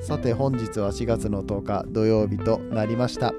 [0.00, 3.34] さて本日は4月の10日土曜日となりました。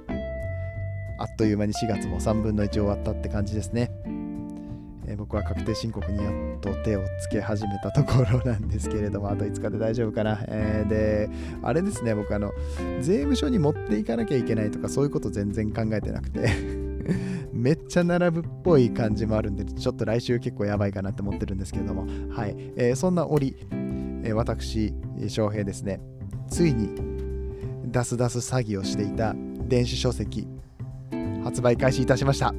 [1.20, 11.30] あっという間に4月も3分の1終わったって感じですね、えー僕は確定申告にやっと手をつけ始めたところなんですけれどもあと5日で大丈夫かな、えーで
[11.63, 12.52] あれですね僕あの
[13.02, 16.49] 税務署に持っていかなきゃいけないとかそういうこと全然考えてなくて
[17.52, 22.05] めっちゃ並ぶっぽい感じもあるんでちょっと来週結構やばいかなって思ってるんですけれども。
[22.30, 23.55] はい、えーそんな折、
[24.23, 24.94] え私
[25.30, 25.99] 翔平ですね。
[26.50, 26.90] ついに
[27.88, 29.34] ダスダス詐欺をしていた
[29.67, 30.48] 電子書籍
[31.44, 32.54] 発売開始いたしました。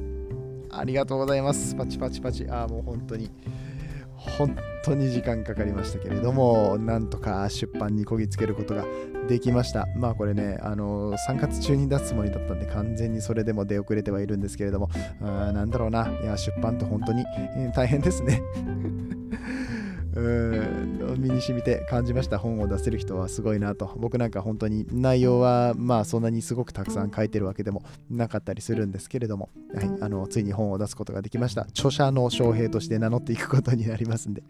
[0.71, 1.75] ありがとうございます。
[1.75, 2.45] パチパチパチ。
[2.49, 3.31] あーもう本当に
[4.15, 8.85] 本当に時間かかりましたけれどもなんとか出版にこぎつけることが
[9.27, 9.87] できました。
[9.95, 14.89] まあこれねあの3月中に出すつもりだったんで完全にそれでも出遅れてはいるんですけれども
[15.21, 16.07] あーなんだろうな。
[16.21, 17.23] いや出版って本当に、
[17.73, 18.41] 大変ですね。
[20.15, 21.15] うん。
[21.17, 24.29] 身に染みて感じました本を出せる人はすごいなと僕なん。
[24.31, 26.23] か本当に内容はまあそん。
[26.23, 27.11] なにすごくたくさん。
[27.11, 28.91] 書いてるわけでもなかったりするん。
[28.91, 34.33] ですけれども、はい、あのついに本を出すことができました著者の翔平として名乗っていくことになりますん。
[34.33, 34.43] で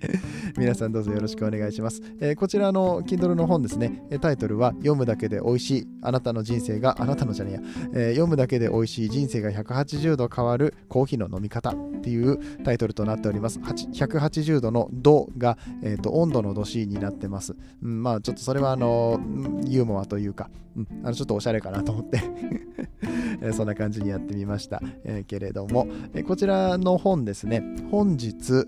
[0.58, 0.92] 皆さん。
[0.92, 7.60] どうぞよろしくお願いします、えーこちらの Kindle の本ですねタイトルは読むだけで美味しいあなたの人生があなたのじゃねえや、
[7.94, 15.49] えー読むだけで美味しい人生が180度変わるコーヒーの飲み方っていうタイトルとなっております180度の度が、
[15.82, 19.20] えーと温度の度 C になってます、うん、まあちょっとそれはあの
[19.66, 22.22] ユーモアというか、うん、あのちょっとおしゃれかなと思って
[23.42, 27.64] えそんな感じにやってみました、えーけれども、えこちらの本ですね。
[27.92, 28.68] 本日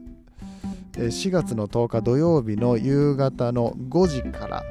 [0.93, 4.63] 4月の10日土曜日の夕方の5時から、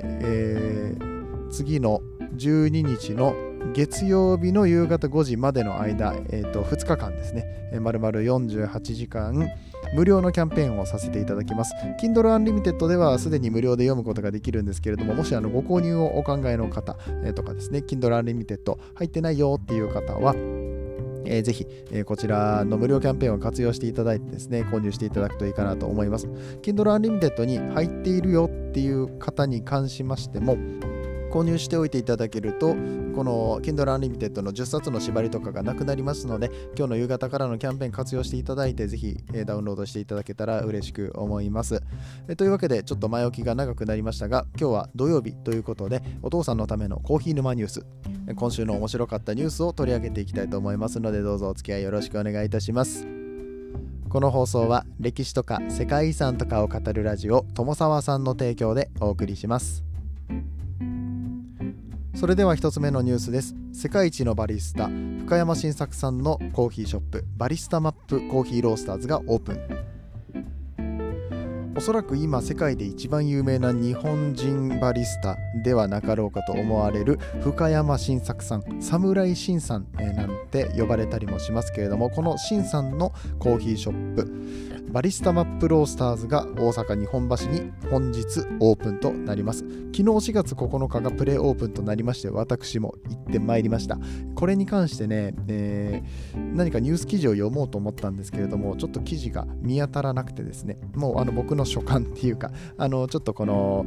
[0.00, 1.20] えー
[1.50, 2.00] 次の
[2.36, 3.34] 12日の
[3.72, 9.50] 月曜日の夕方5時までの間、えーと2日間ですね、えー、丸々48時間
[9.94, 11.74] 無料のキャンペーンをさせていただきます。
[12.00, 20.34] Kindle Unlimited ではすでに無料で読むことができるんですけれども、もしあのご購入をお考えの方、えーとかですね、Kindle Unlimited 入ってないよっていう方は、
[21.24, 21.66] ぜひ、
[22.04, 26.26] こちらの無料キャンペーンを活用していただいてですね、購入していただくといいかなと思います。
[26.62, 30.56] Kindle Unlimited に入っているよっていう方に関しましても、
[31.30, 32.74] 購入しておいていただけると、
[33.14, 41.82] この Kindle Unlimited の10冊の縛りとかがなくなりますので、今日の夕方からのキャンペーン活用していただいて、ぜひ、ダウンロードしていただけたら嬉しく思います。
[42.28, 47.86] えというわけで、ちょっと前置きが長くなりましたが、今日は土曜日ということで、お父さんのためのコーヒー沼ニュース、
[48.34, 53.06] 今週の面白かったニュースを取り上げていきたいと思いますので、どうぞお付き合いよろしくお願いいたします。
[54.08, 59.84] この放送は歴史とか世界遺産とかを語るラジオ友沢さんの提供でお送りします
[62.14, 63.54] それでは一つ目のニュースです。
[63.72, 69.90] 世界一のバリスタ深山新作さんのコーヒーショップバリスタマップコーヒーロースターズがオープン。
[71.76, 84.30] おそらく今世界で一番有名な日本人バリスタではなかろうかと思われる深山新作さん侍新さん、なんて呼ばれたりもしますけれどもこの新さんのコーヒーショップ
[84.92, 89.60] バリスタマップロースターズが大阪日本橋に本日オープンとなります。
[89.60, 93.98] 昨日4月9日がプレオープンとなりまして私も行ってまいりました。
[94.34, 103.86] これに関してね、えー何かニュース記事を読もうと思ったんですけれどもちょっと記事が見当たらなくてですねもうあの僕の所感っていうかあのちょっとこの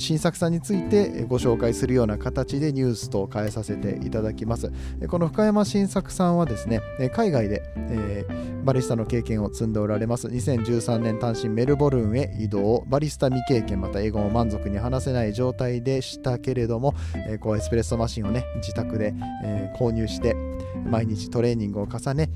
[0.00, 4.72] 新作さんについてご紹介するような形でニュースと変えさせていただきます。
[5.08, 6.80] この深山新作さんはですね、
[7.14, 10.28] 海外で、えーバリスタの経験を積んでおられます。
[10.28, 19.14] 2013年単身メルボルンへ移動、バリスタ未経験、また英語も満足に話せない状態でしたけれども、えーこうエスプレッソマシンをね、自宅で、
[19.44, 20.36] えー購入して、
[20.90, 22.28] 毎日トレーニングを重ね、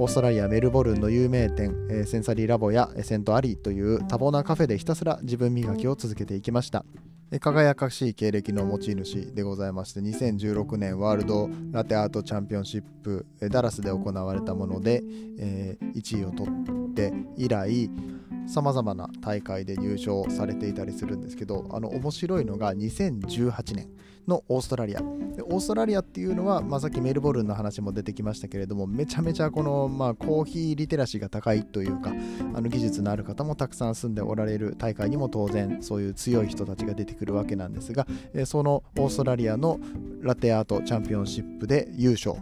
[0.00, 6.84] オーストラリア・メルボルンの有名店、えーセンサリーラボやえーセントアリーという多忙なカフェでひたすら自分磨きを続けていきました。
[7.32, 15.02] えー輝かしい経歴の持ち主でございまして2016年ワールドラテアートチャンピオンシップえーダラスで行われたもので、
[15.36, 17.90] え1位を取って以来
[18.46, 23.88] さまざまな大会で入賞されていたりするんですけどあの面白いのが2018年
[24.28, 25.00] のオーストラリア。
[25.38, 32.12] でオーストラリアっていうのは、まあ、さっきメルボルンの話も出てきましたけれどもめちゃめちゃこの、まあ、コーヒーリテラシーが高いというか
[32.54, 38.06] あの技術のある方もたくさん住んでおられる大会にも当然そういう強い人たちが出てくるわけなんですが、
[38.46, 39.78] そのオーストラリアの
[40.20, 42.36] ラテアートチャンピオンシップで優勝。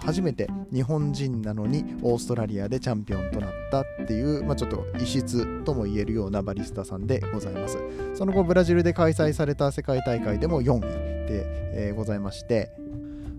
[0.00, 7.78] 初めて日本人なのにオーストラリアでチャンピオンとなったっていう、まあ、ちょっと異質とも言えるようなバリスタさんでございます。
[8.14, 11.20] その後ブラジルで開催された世界大会でも4位。
[11.30, 11.46] で、
[11.88, 12.72] え、ございまして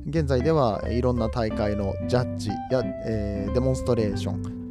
[0.08, 4.62] 現在ではいろんな大会のジャッジや、え、デモンストレーション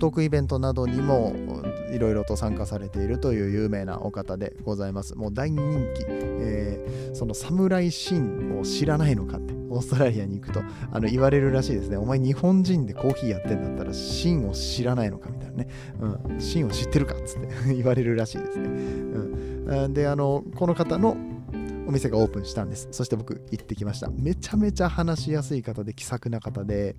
[0.00, 1.34] トークイベントなどにも
[1.92, 5.14] いろいろと参加されているという有名なお方でございます。
[5.14, 5.58] もう大人
[5.94, 11.98] 気、えー、その侍シーンを知らないのかって、オーストラリアに行くとあの言われるらしいですね。
[11.98, 15.68] お前日本人でコーヒーやってんだったらシーンを知らないのかみたいなね。
[16.00, 18.68] うん、シーンを知ってるかっつって 言われるらしいですね。
[18.68, 21.16] うん、で、あの、この方の
[21.86, 22.88] お店がオープンしたんです。
[22.90, 24.10] そして僕行ってきました。
[24.10, 26.96] めちゃめちゃ話しやすい方で気さくな方で、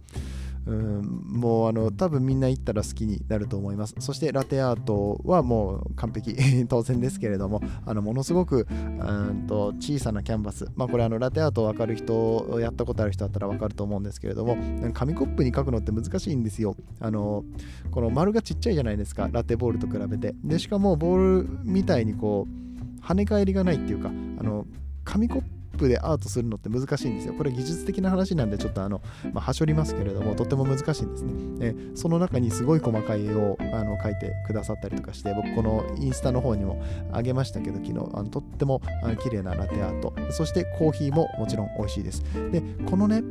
[0.66, 3.96] うんもうあの多分みんな行ったら好きになると思います。
[4.00, 6.36] そしてラテアートはもう完璧
[6.70, 14.56] 当然ですけれどもあのものすごくうんと小さなキャンバスまあこれあのラテアート分かる人やったことある人だったら分かると思うんですけれども
[14.94, 16.76] 紙コップに書くのって難しいんですよ。
[17.00, 17.44] あの
[17.90, 20.36] この丸がちっちゃいじゃないですかラテボールと比べて。
[20.44, 22.62] でしかもボールみたいにこう
[23.04, 24.66] 跳ね返りがないっていうかあの
[25.04, 25.44] 紙コッ
[25.78, 27.34] プでアートするのって難しいんですよ。
[27.34, 29.02] これ技術的な話なんでちょっとあの、
[29.34, 31.32] まあ、はしょりますけれども、とても難しいんですね。
[31.62, 36.82] えその中にすごい細かい絵をあの描いてくださったりとかして、僕このインスタの方にも
[37.12, 42.24] あげましたけど、昨日、あのとってもあの綺麗なラテアート、そしてコーヒーももちろん美味しいです。
[42.52, 43.24] で、このね、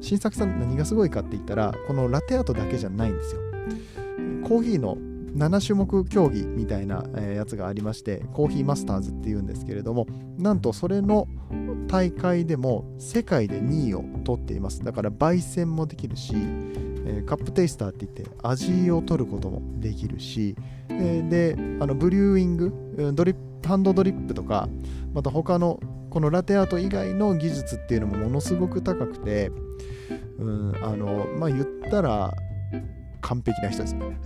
[0.00, 3.40] 新作さん何がすごいかって言ったら、このラテアートだけじゃないんですよ。
[4.44, 4.96] コーヒーの
[5.34, 10.06] 7種目競技みたいなやつがありましてコーヒーマスターズっていうんですけれども
[10.38, 11.26] なんとそれの
[11.88, 14.84] 大会でも世界で2位を取っています。
[14.84, 16.34] だから焙煎もできるし
[17.26, 20.54] カップテイスターって言って味を取ることもできるし
[20.88, 24.68] であのブリューイングドリップハンドドリップとか
[25.14, 25.80] また他の
[26.10, 29.50] このラテアート以外の技術っていうのもものすごく高くて
[30.38, 32.34] うんあのまあ言ったら
[33.20, 34.18] 完璧な人ですよね。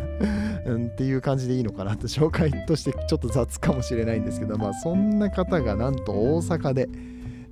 [0.66, 6.88] うん、っていう感じでいいのかなと紹介としてちょっと雑かもしれないんですけどまあそんな方がなんと大阪で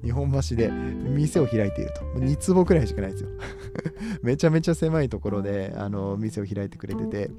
[0.02, 2.00] 日本橋で店を開いていると。
[2.18, 3.30] 2坪くらいしかないですよ。
[4.22, 7.30] めちゃめちゃ狭いところであの店を開いてくれてて、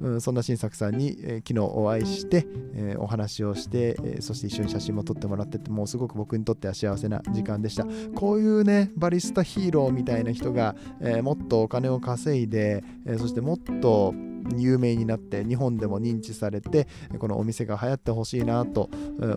[0.00, 7.86] うん、そんな新作さんに、えー、昨日お会いして、えー、お話をして、えー、そして一緒に写真も撮ってもらってて、もうすごく僕にとっては幸せな時間でした。
[8.14, 14.14] こういうね、バリスタヒーローみたいな人が、えもっとお金を稼いで、えそしてもっと
[14.56, 16.88] 有名になって日本でも認知されて
[17.18, 18.90] このお店が流行ってほしいなと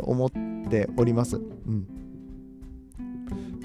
[0.04, 0.32] 思っ
[0.70, 1.38] ております。
[1.38, 2.05] うん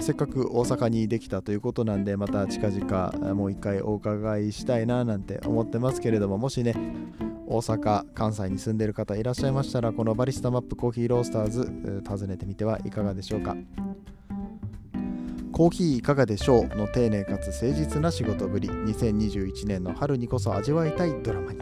[0.01, 6.75] せっかく大阪にできたということなんでまた近々もう一回お伺いしたいななんて思ってますけれどももしね
[7.45, 13.55] 大阪関西に住んでる方いらっしゃいましたらこのバリスタマップコーヒーロースターズ訪ねてみてはいかがでしょうか。
[15.51, 21.59] コーヒーいかがでしょうの丁寧かつ誠実な仕事ぶり2021年の春にこそ味わいたいドラマに。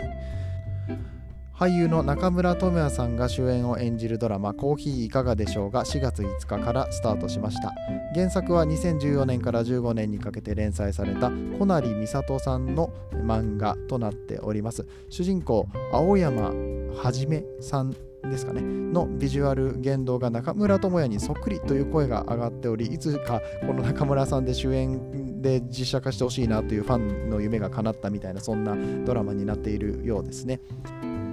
[1.59, 7.73] 俳優の中村倫也さんが主演を演じるドラマ「コーヒーいかがでしょう」が4月5日からスタートしました。
[8.15, 11.29] 原作は2014年から15年にかけて連載された
[11.59, 14.85] 小成美里さんの漫画となっております。
[15.09, 16.53] 主人公青山
[16.95, 30.62] はじめさんですかねのビジュアル言動が中村倫也にそっくりという声が上がっておりいつかこの中村さんで主演で実写化してほしいなというファンの夢が叶ったみたいなそんなドラマになっているようですね。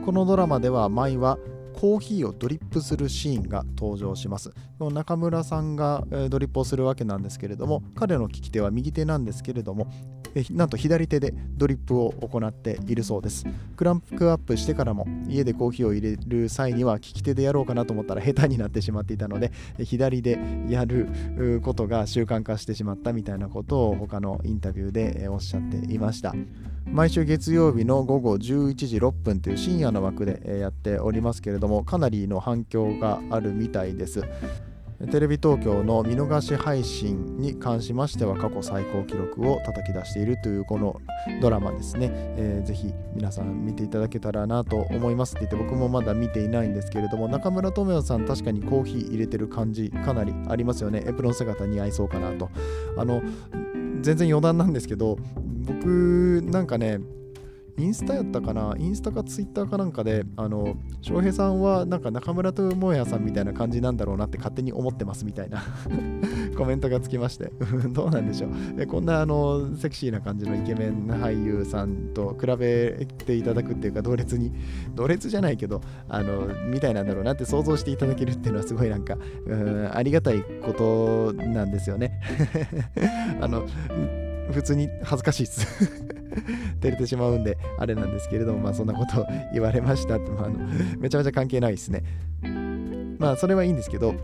[0.06, 1.36] このドラマでは舞は
[1.74, 4.52] コーヒーをドリップするシーンが登場します。
[4.78, 9.92] 中村さんがドリップをするわけなんですけれども、彼の利き手は右手なんですけれども、
[10.52, 13.44] なんと左手でドリップを行っているそうです。
[13.74, 19.50] クランクアップしてからも家でコーヒーを入れる際には利き手でやろうかなと思ったら下手になってしまっていたので、
[19.82, 21.08] 左でやる
[21.64, 26.32] ことが習慣化してしまったみたいなことを他のインタビューでおっしゃっていました。
[26.86, 34.22] 毎週月曜日の午後11時6分という深夜の枠でやっておりますけれどもかなりの反響があるみたいです。
[35.10, 40.98] テレビ東京の見逃し配信に関しましては過去最高記録を叩き出しているというこの
[41.42, 51.04] ドラマですね、えー、ぜひ皆さん見ていただけたらなと思いますって言って僕もまだ見ていないんですけれども中村智也さん確かにコーヒー入れてる感じかなりありますよね。
[51.06, 52.48] エプロン姿に合いそうかなと。
[52.96, 53.20] あの
[54.02, 55.18] 全然余談なんですけど
[55.64, 57.00] 僕なんかね
[57.78, 65.62] インスタやったかなインスタかツイッターかなんかで、あの、翔平さんはなんか中村智也さんみたいな感じなんだろうなって勝手に思ってますみたいな。
[66.56, 67.52] コメントがつきまして、
[67.90, 68.50] どうなんでしょう。
[68.78, 74.52] えこんなあのセクシーな感じのイケメン俳優さんと比べていただくっていうか、同列に、
[74.94, 82.20] 同列じゃないけど、あの、みたいなんだろうなって想像していただけるっていうのはすごいなんか、うんありがたいことなんですよね。
[83.40, 83.66] あの、
[84.52, 85.66] 普通に恥ずかしいっす
[86.80, 90.58] 照れてしまうんで、あれなんですけれども、まあそんなこと言われましたって、まあ、あの
[90.98, 92.04] めちゃめちゃ関係ないですね。
[93.18, 94.14] まあそれはいいんですけど、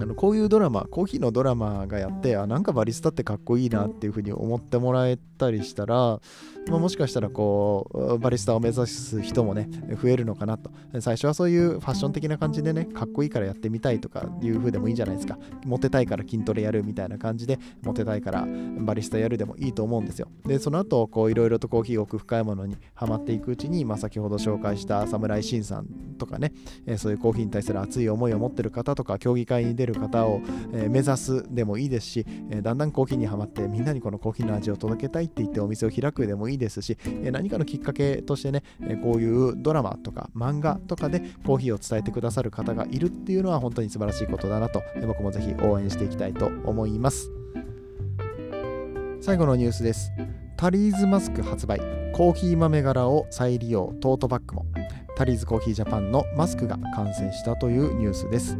[0.00, 6.20] あのこういうドラマ、コーヒーのドラマがやって、あ、なんかバリスタってかっこいいなっていうふうに思ってもらえたりしたら、
[6.68, 9.68] まあ、もしかしたらこうバリスタを目指す人もね
[10.00, 10.70] 増えるのかなと。
[11.00, 15.38] 最初はそういうファッション的な感じでねかっこいいからやってみたいとかいう風でもいいんじゃないですか。
[15.64, 18.46] モテたいから筋トレやるみたいな感じでモテたいから
[18.78, 20.28] バリスタやるでもいいと思うんですよ。
[20.46, 25.86] でその後こういろいろとコーヒー奥深いものにはまっていくうちに、まあ、先ほど紹介した侍新さん
[26.18, 26.52] とかね、
[26.86, 30.40] えー、そういうコーヒーに対する熱い思いを持ってる方とか競技会に出るる方を、
[30.72, 47.30] え、目指すでもいいですし、え、だんだんコーヒーにはまってみんなにこのコーヒーの味を届けたいって言ってお店を開くでもいいですし、え何かのきっかけとしてね、えこういうドラマとか漫画とかでコーヒーを伝えてくださる方がいるっていうのは本当に素晴らしいことだなと、え僕もぜひ応援していきたいと思います。
[49.20, 50.12] 最後のニュースです。
[50.56, 51.78] タリーズマスク発売。
[52.12, 54.66] コーヒー豆柄を再利用トートバッグも。
[55.16, 58.56] タリーズコーヒージャパンのマスクが完成したというニュースです。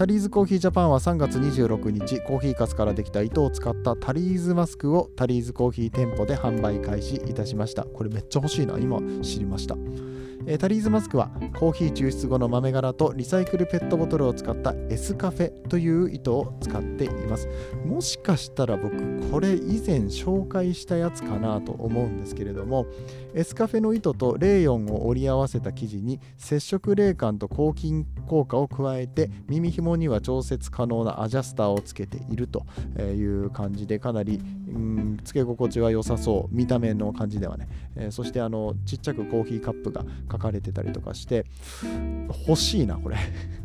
[0.00, 7.84] タリーズコーヒージャパンは3月26日コーヒーかすからできた糸を使ったタリーズマスクをタリーズコーヒー店舗で販売開始いたしました。
[7.84, 8.78] これめっちゃ欲しいな。
[8.78, 9.76] 今知りました。
[10.52, 11.30] え、タリーズマスクは
[11.60, 17.48] コーヒー抽出後の豆殻とリサイクルペットボトルを使った S カフェという糸を使っています。
[17.86, 22.86] もしかしたら僕これ以前紹介したやつかなと思うんですけれども
[23.32, 32.64] S カフェの糸とレーヨンを織り合わせた生地に接触冷感と抗菌効果を加えて耳紐には調節可能なアジャスターをつけていると
[33.00, 34.40] いう感じでかなり
[34.74, 36.54] うんつけ心地は良さそう。
[36.54, 41.44] 見た目の感じではね、えー、そしてあのちっちゃくコーヒーカップが書かれてたりとかして
[42.48, 43.16] 欲しいなこれ。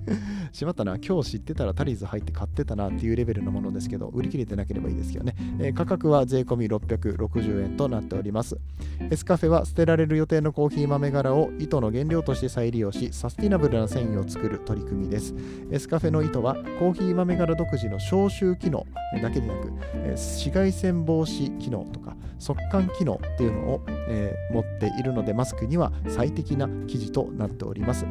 [0.52, 0.98] しまったな。
[0.98, 8.58] 今日知ってたらタリーズ入って買ってたなっていうレベルのものですけど売り切れてなければいいですけどね、えー、価格は税込660円となっております。
[9.00, 15.34] エスカフェは捨てられる予定のコーヒー豆柄を糸の原料として再利用しサスティナブルな繊維を作る取り組みです。
[15.72, 18.86] エスカフェの糸はコーヒー豆柄独自の消臭機能
[19.22, 28.06] だけでなく、えー、紫外線防止機能とか速乾機能っていうのを、えー、持っているのでマスクには最適な生地となっております。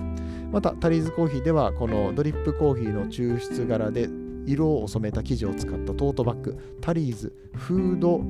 [0.53, 4.09] またタリーズコーヒーではこのドリップコーヒーの抽出柄で
[4.47, 8.21] 色を染めた生地を使ったトートバッグタリーズフード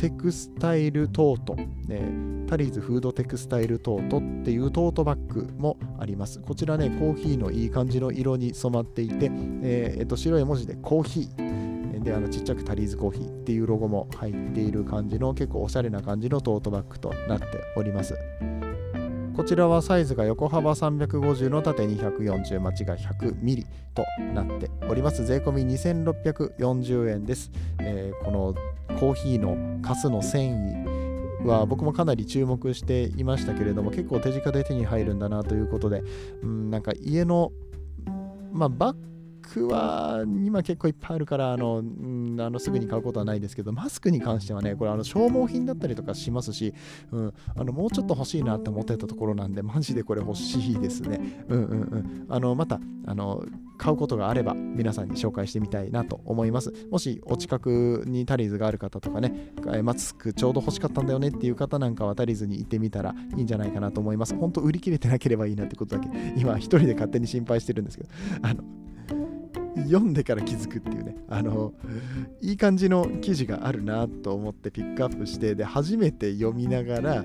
[0.00, 6.40] テクスタイルトート、ね、タリーズフードテクスタイルトートっていうトートバッグもあります。
[6.40, 9.30] こちらね、コーヒーのいい感じの色に染まっていて、
[9.62, 11.59] えー、えっと、白い文字でコーヒー、
[12.02, 18.14] であのちっちゃくタリーズコーヒーっていうロゴも入っている感じの結構おしゃれな感じのトートバッグとなっております。
[19.36, 24.04] こちらはサイズが横幅350の縦240間違い100ミリと
[24.34, 25.24] なっております。
[25.24, 27.50] 税込2640円です。
[27.80, 28.54] えー、この
[28.98, 36.02] コーヒーのカスの繊維は僕もかなり注目していましたけれども結構手近で手に入るんだなということで、
[36.42, 37.52] うん、なんか家の、
[38.52, 38.96] まあ、バッ
[39.52, 46.72] クは今結構いっぱいあるからあの、うん、あのすぐに買うことはないですけどマスクに関してはねこれあの消耗品だったりとかしますし、
[47.10, 51.44] うん、あのもうちょっと欲しいなって思ってたところなんでマジでこれ欲しいですね。
[51.48, 52.26] うんうんうん。
[52.28, 53.44] あのまたあの
[53.78, 56.72] 買うことがあれば皆さんに紹介してみたいなと思います。
[56.90, 59.52] もしお近くにタリーズがある方とかね
[59.82, 64.36] マスクちょうど欲しかったんだよねっていう方なんかはタリーズに行ってみたらいいんじゃないかなと思います。
[64.36, 68.10] 本当売り切れてなければいいなってことだけ今一人で勝手に心配してるんですけど
[68.42, 68.62] あの
[69.84, 71.16] 読んでから気づくっていうね。
[71.28, 71.72] あの
[72.40, 77.24] いい感じの記事があるなと思ってピックアップしてで初めて読みながら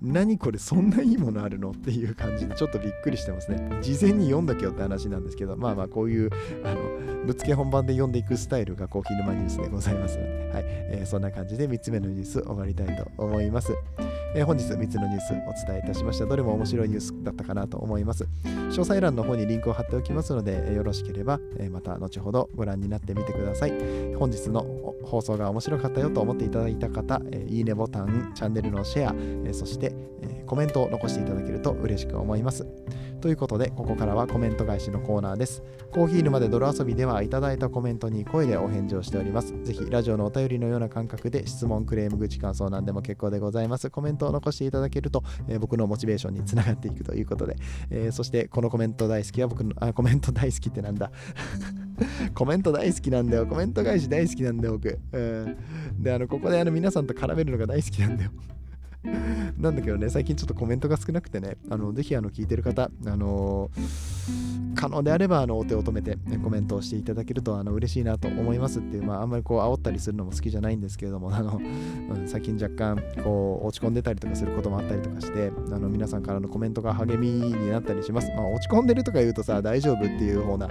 [0.00, 3.78] 何これそんないいものあるのっていう感じでちょっとびっくりしてますね。
[3.82, 6.30] 事前に読んだけよって話なんですけどまあまあこういう
[6.64, 10.64] あのぶっつけ本番で読んでいくスタイルがコーヒー沼ニュースでございますので、はい。
[10.66, 13.72] えー、そんな感じで3つ目のニュース終わりたいと思います。
[14.34, 16.26] えー、本日3つのニュースお伝えいたしました。
[16.26, 18.26] どれも面白いニュースだったかなと思います。
[18.42, 23.72] 詳細欄の方にリンクを貼っておきますので、よろしければ、えまた後ほどご覧になってみてください。
[24.16, 24.66] 本日の
[25.04, 29.14] 放送が面白かったよと思っていただいた方、えいいねボタン、チャンネルのシェア、
[29.48, 32.66] えそして、えコメントを残していただけると嬉しく思います。
[33.24, 35.62] ということでここからはコメント返しのコーナーです。
[35.92, 39.54] コーヒー沼で泥遊びではいただいたコメントに声でお返事をしております。
[39.64, 43.88] ぜひラジオのお便りのような感覚で質問クレーム口感想なんでも結構でございます。
[43.88, 47.56] コメントを残していただけると、えー、僕のモチベーションにつながっていくということで、
[47.88, 51.10] えー、そしてこのコメント大好きは僕のあコメント大好きってなんだ？
[52.34, 53.46] コメント大好きなんだよ。
[53.46, 55.56] コメント返し大好きなんだよ僕、うん、
[56.02, 58.32] であのここであの皆さんと絡めるのが大好きなんだよ。
[59.58, 78.28] なんだけどね、最近ちょっとコメントが少なくてね、あのぜひあの聞いてる方、あのー、可能であればあのお手を止めて、ね、コメントをしていただけるとあの嬉しいなと思いますっていう、まあ、あんまりこう煽ったりするのも好きじゃないんですけれども、あのうん、最近若干こう落ち込んでたりとかすることもあったりとかして、あの皆さんからのコメントが励みになったりします。
[78.36, 80.68] まあ、落ち込んでるとか言うとさ、大丈夫っていう方な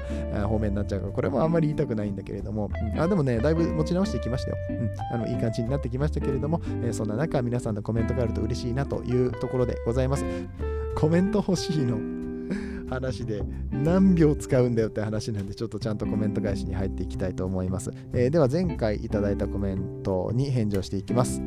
[0.48, 4.58] 方面になっちゃうから、これもあんまり言いたくないんだけれども、うん、あでもね、だいぶ持ち直してきましたよ。
[4.70, 10.26] うん、あのいい感じになってきましたけれども、えー、そんな中、皆さんのコメントがあると嬉しいなというところでございます。
[10.96, 12.00] コメント欲しいの
[12.90, 17.92] 話で何秒使うんだよって話なんでちょっとちゃんとコメント返しに入っていきたいと思います。
[18.14, 21.42] えー、では前回いただいたコメントに返事をしていきます。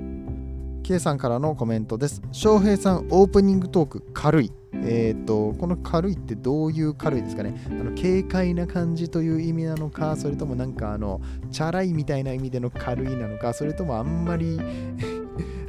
[0.87, 2.23] K さんからのコメントです。
[2.31, 4.53] 翔平さん、オープニングトーク軽い。
[4.73, 14.61] えっ、ー、と、この軽いってどういう軽いですかねあの軽快な感じという意味なのか、それともなんかあの、チャラいみたいな意味での軽いなのか、それともあんまり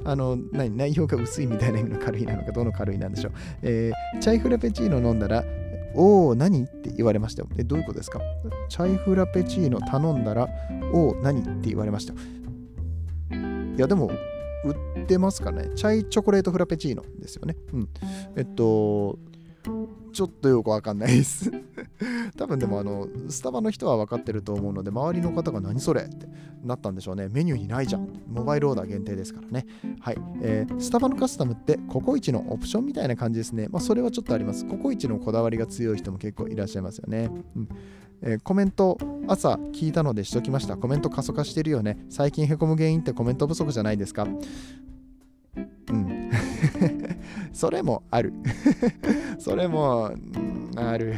[0.10, 5.44] あの何内容が薄いみたいな意味の軽いなのかどの軽いなんでしょう、えー、チャイフラペチーノ飲んだら
[5.96, 6.64] おお、何？
[6.64, 7.50] って言われましたよ。
[7.58, 8.20] え、どういうことですか？
[8.70, 10.48] チャイフラペチーノ頼んだら、
[10.94, 11.42] おお、何？
[11.42, 12.20] って言われましたよ。
[13.76, 14.12] いや、でも、
[14.64, 15.72] 売ってますかね？
[15.76, 17.56] チャイチョコレートフラペチーノですよね。
[17.74, 17.90] うん。
[18.36, 19.18] えっと、
[20.14, 21.52] ちょっとよくわかんないです
[22.38, 26.28] 多分でもあの、スタバの人は分かってると思うので、周りの方が何それって
[26.64, 27.30] なったんでしょうね。
[27.30, 28.08] メニューにないじゃん。
[28.28, 29.66] モバイルオーダー限定ですからね。
[30.00, 30.18] はい。
[30.42, 33.68] えー、スタバのカスタムってココイチのオプションみたいな感じですね。
[33.70, 34.66] まあ、それはちょっとあります。
[34.66, 37.30] ココイチのこだわりが強い人も結構いらっしゃいますよね。
[37.56, 37.70] うん
[38.24, 38.98] えー、コメント
[39.28, 40.76] 朝聞いたのでしときました。
[40.78, 42.04] コメント過疎化してるよね。
[42.10, 44.26] 最近へこむ原因ってコメント不足じゃないですか？
[44.26, 46.30] うん。
[47.58, 48.34] それもある。
[49.40, 50.12] それも、
[50.76, 51.16] ある。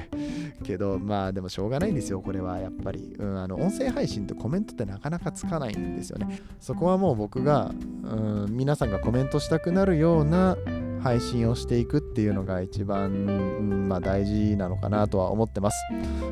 [0.63, 3.13] けど、まあでもしょうがないんですよ、これはやっぱり。
[3.19, 6.39] うん、あの音声配信ってコメントってなかなかつかないんですよね。
[6.62, 10.55] そこはもう僕が、うん、皆さんがコメントしたくなるような
[11.01, 15.77] 配信をしていくっていうのが一番、うんまあ、大事なのかなとは思ってます。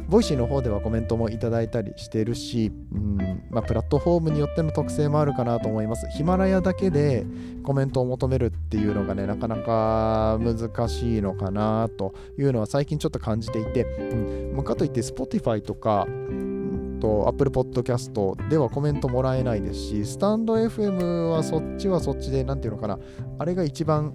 [0.07, 3.17] Voicy の方ではコメントもいただいたりしてるし、うん
[3.49, 6.07] まあ、プラットフォームによっての特性もあるかなと思います。
[6.15, 7.25] ヒマラヤだけで
[7.63, 16.07] コメントを求めるっていうのがね、なかなか難しいのかなというのは最近ちょっと感じていて、うん、かといって Spotify とか、
[16.99, 22.99] と Apple Podcast ではコメントもらえないですし、スタンド FM はそっちはそっちで、なんていうのかな、
[23.39, 24.13] あれが一番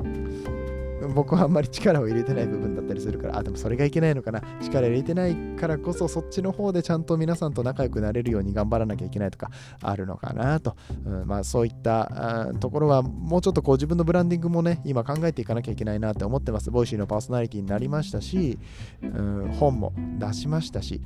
[1.09, 4.43] 僕はあんまり力を入れてない部分だったりするから、あ、でもそれがいけないのかな。
[4.61, 10.77] 力入れてないからこそ、そっちの方でちゃんと皆さんと仲良くなれるように頑張らなきゃいけないとか、あるのかなと。
[11.05, 16.71] うん、まあ、そういったところは、もうちょっとこう自分のブランディングもね、今考えていかなきゃいけないなって思ってます。
[16.71, 18.59] Voicy のパーソナリティになりましたし、
[19.03, 21.03] うん、本も出しましたし、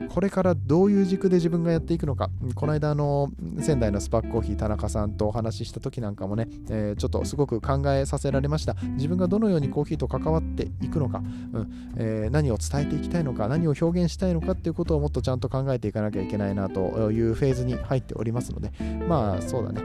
[0.00, 2.30] うん、これからどういう軸で自分がやっていくのか。
[2.54, 8.76] この間、あの、仙台のスパッコーヒー田中さんとお話しした時なんかもね、えー、ちょっとすごく考えさせられました。
[8.96, 18.70] 自分がどのようにコーヒーと関わっていくのか、うんえー、何を伝えていきたいのか、何を表現したいのかっていうことをもっとちゃんと考えていかなきゃいけないなというフェーズに入っておりますので、
[19.08, 19.80] まあそうだね。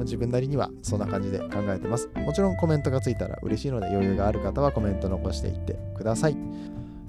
[0.00, 2.10] 自分なりにはそんな感じで考えてます。
[2.16, 6.36] もちろんコメントがついたら嬉しいので余裕がある方はコメント残していってください。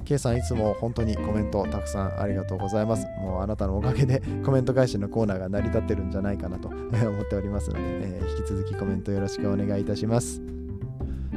[0.06, 3.08] K さんいつも本当にコメントたくさんありがとうございます。
[3.20, 6.78] もうあなたのおかげでコメント返しのコーナーが成り立ってるんじゃないかなと思
[7.24, 10.42] っておりますので、えー、引き続きコメントよろしくお願いいたします。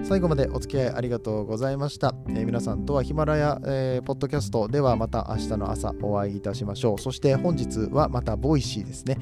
[0.02, 2.14] 最後までお付き合いありがとうございました。
[2.28, 6.98] えー、皆さんとは Himalaya、えー、ポッドキャストではまた明日の朝お会いいたしましょう。
[6.98, 9.18] そして本日はまた Voicy ですね。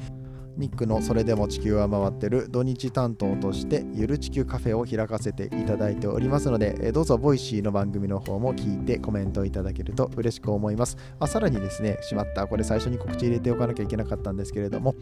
[0.57, 10.97] ニックのそれでも地球は回ってる土日担当としてゆる地球カフェを開かせていただいておりますのでどうぞ Voicy の番組の方も聞いてコメントいただけると嬉しく思います。
[11.19, 12.47] あさらにですねしまった。
[12.47, 14.95] これ最初に告知入れておかなきゃいけなかったんですけれども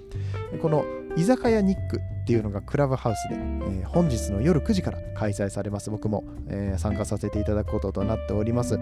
[0.61, 5.89] この居酒屋ニックっていうのがクラブハウスで、えー、本日の夜9時から開催されます。
[5.89, 8.77] 僕も、えー、参加させていただくこととなっております。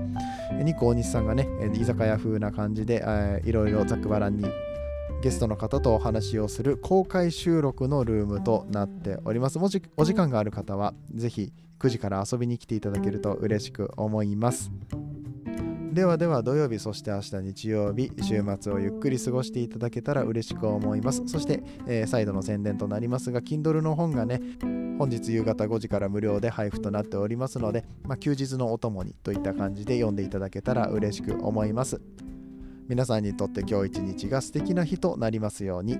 [0.63, 4.45] ニック大西さんがね居酒屋風な感じで、えー、いろいろざっくばらんに
[5.23, 9.57] ゲストの方とお話をする公開収録のルームとなっております。
[9.57, 14.69] もしお時間がある方は、ぜひ9時から遊びに来ていただけると嬉しく思います。
[15.93, 21.23] ではでは土曜日、そして明日日曜日、週末をゆっくり過ごしていただけたら嬉しく思います。
[21.25, 24.41] そして、えー、再度の宣伝となりますが、Kindle の本がね、
[24.99, 32.01] 本日夕方5時から無料で配布となっておりますので、まあ、休日のお供にといった感じで読んでいただけたら嬉しく思います
[32.87, 35.99] 皆さんにとって今日一日が素敵な日となりますように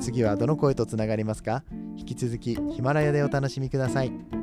[0.00, 1.62] 次はどの声とつながりますか？
[1.96, 4.39] 引き続きヒマラヤでお楽しみください。